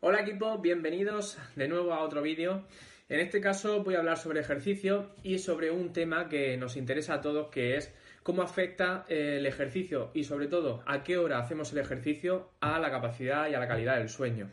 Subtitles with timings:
[0.00, 2.66] Hola equipo, bienvenidos de nuevo a otro vídeo.
[3.08, 7.14] En este caso voy a hablar sobre ejercicio y sobre un tema que nos interesa
[7.14, 7.94] a todos que es
[8.24, 12.80] cómo afecta eh, el ejercicio y sobre todo a qué hora hacemos el ejercicio a
[12.80, 14.50] la capacidad y a la calidad del sueño.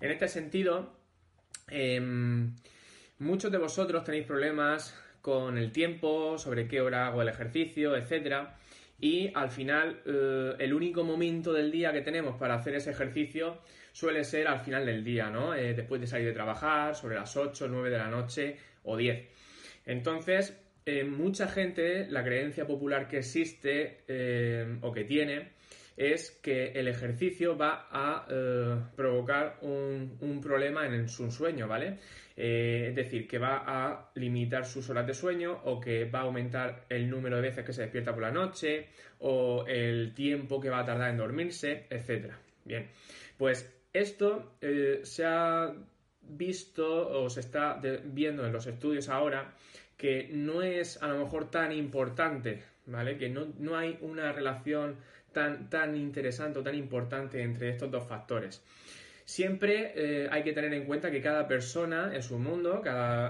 [0.00, 0.96] En este sentido,
[1.66, 2.54] em,
[3.18, 8.56] muchos de vosotros tenéis problemas con el tiempo, sobre qué hora hago el ejercicio, etcétera
[9.00, 13.58] y al final eh, el único momento del día que tenemos para hacer ese ejercicio
[13.92, 15.54] suele ser al final del día, ¿no?
[15.54, 19.28] Eh, después de salir de trabajar, sobre las 8, 9 de la noche o 10.
[19.86, 24.04] Entonces, eh, mucha gente, la creencia popular que existe
[24.82, 25.57] o que tiene
[25.98, 28.24] es que el ejercicio va a
[28.94, 31.98] provocar un, problema en su sueño, ¿vale?
[32.36, 36.84] es decir, que va a limitar sus horas de sueño o que va a aumentar
[36.88, 38.86] el número de veces que se despierta por la noche
[39.18, 42.32] o el tiempo que va a tardar en dormirse, etc.
[42.64, 42.86] Bien,
[43.36, 45.74] pues esto eh, se ha
[46.22, 49.54] visto o se está viendo en los estudios ahora
[49.96, 53.18] que no es a lo mejor tan importante, ¿vale?
[53.18, 54.96] Que no, no hay una relación
[55.32, 58.62] tan, tan interesante o tan importante entre estos dos factores.
[59.24, 62.82] Siempre eh, hay que tener en cuenta que cada persona es un mundo,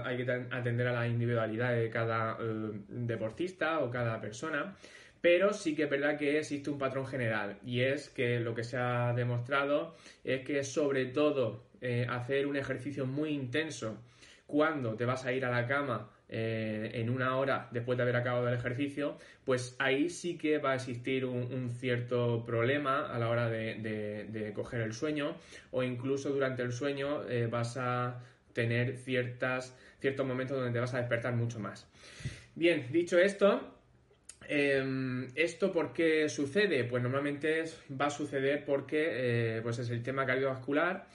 [0.05, 4.77] hay que atender a la individualidad de cada eh, deportista o cada persona,
[5.19, 8.63] pero sí que es verdad que existe un patrón general y es que lo que
[8.63, 13.97] se ha demostrado es que sobre todo eh, hacer un ejercicio muy intenso
[14.47, 18.15] cuando te vas a ir a la cama eh, en una hora después de haber
[18.15, 23.29] acabado el ejercicio, pues ahí sí que va a existir un, cierto problema a la
[23.29, 25.35] hora de, coger el sueño
[25.71, 28.21] o incluso durante el sueño eh, vas a
[28.53, 31.87] tener ciertas, ciertos momentos donde te vas a despertar mucho más.
[32.53, 33.75] Bien, dicho esto,
[34.47, 36.83] em, ¿Esto por qué sucede?
[36.83, 37.63] Pues normalmente
[37.99, 41.07] va a suceder porque eh, pues el sistema cardiovascular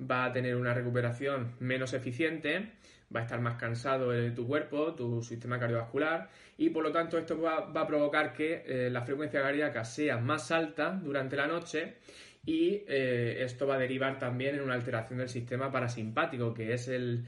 [0.00, 2.70] va a tener una recuperación menos eficiente
[3.14, 6.28] va a estar más cansado tu cuerpo, tu sistema cardiovascular,
[6.58, 10.50] y por lo tanto esto va, a provocar que eh, la frecuencia cardíaca sea más
[10.50, 11.96] alta durante la noche
[12.44, 16.88] y eh, esto va a derivar también en una alteración del sistema parasimpático, que es
[16.88, 17.26] el,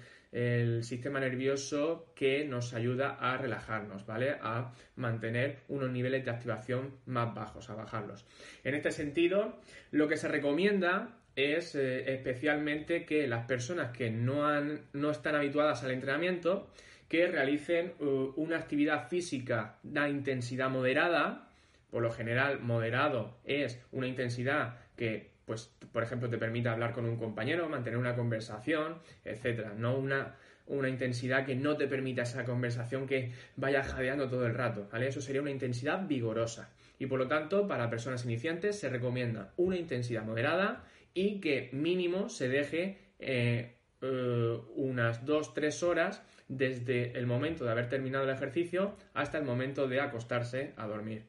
[0.83, 4.35] sistema nervioso que nos ayuda a relajarnos, ¿vale?
[4.43, 8.27] A mantener unos niveles de activación más bajos, a bajarlos.
[8.65, 9.61] En este sentido,
[9.93, 15.37] lo que se recomienda es eh, especialmente que las personas que no, han, no están
[15.37, 16.69] habituadas al entrenamiento,
[17.09, 21.49] que realicen una actividad física de intensidad moderada,
[21.93, 27.05] por lo general moderado es una intensidad que, pues, por ejemplo, te permite hablar con
[27.05, 32.45] un compañero, mantener una conversación, etcétera, no una, una intensidad que no te permita esa
[32.45, 35.09] conversación que vaya jadeando todo el rato, ¿vale?
[35.09, 36.71] Eso sería una intensidad vigorosa.
[36.99, 42.29] Y por lo tanto, para personas iniciantes se recomienda una intensidad moderada y que mínimo
[42.29, 48.97] se deje eh, eh, unas 2-3 horas desde el momento de haber terminado el ejercicio
[49.15, 51.25] hasta el momento de acostarse a dormir.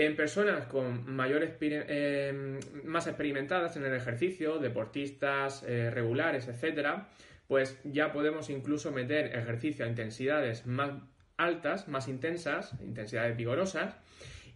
[0.00, 7.08] En personas con mayor eh, más experimentadas en el ejercicio, deportistas regulares, etcétera,
[7.48, 10.92] pues ya podemos incluso meter ejercicio a intensidades más
[11.36, 13.96] altas, más intensas, intensidades vigorosas,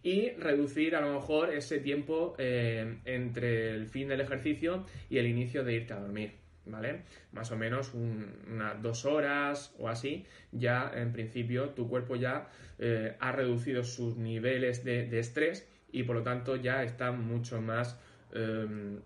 [0.03, 5.27] y reducir a lo mejor ese tiempo eh, entre el fin del ejercicio y el
[5.27, 6.42] inicio de irte a dormir.
[6.65, 7.03] ¿Vale?
[7.33, 12.47] Más o menos unas dos horas o así, ya en principio tu cuerpo ya
[12.79, 17.99] eh, ha reducido sus niveles de, estrés y por lo tanto ya está mucho más
[18.33, 19.01] em,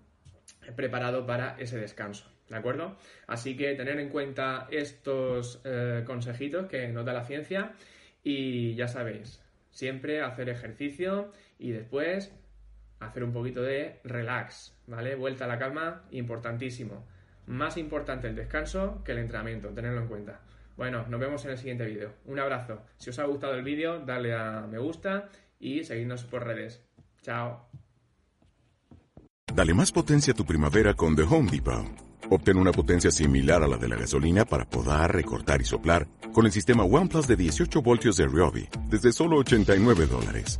[0.76, 2.32] preparado para ese descanso.
[2.48, 2.96] ¿De acuerdo?
[3.26, 7.74] Así que tener en cuenta estos eh, consejitos que nos da la ciencia
[8.24, 9.42] y ya sabéis,
[9.78, 12.34] Siempre hacer ejercicio y después
[13.00, 15.14] hacer un poquito de relax, ¿vale?
[15.14, 17.06] Vuelta a la calma, importantísimo.
[17.48, 20.42] Más importante el descanso que el entrenamiento, tenerlo en cuenta.
[20.76, 22.14] Bueno, nos vemos en el siguiente vídeo.
[22.26, 22.84] Un abrazo.
[22.98, 25.30] Si os ha gustado el vídeo, dale a me gusta
[25.60, 26.84] y seguidnos por redes.
[27.22, 27.68] Chao.
[29.54, 31.86] Dale más potencia a tu primavera con The Home Depot.
[32.30, 36.46] Obtén una potencia similar a la de la gasolina para poder recortar y soplar con
[36.46, 40.60] el sistema OnePlus de 18 voltios de Ryobi desde solo 89 dólares.